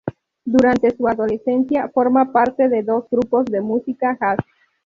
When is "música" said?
3.61-4.17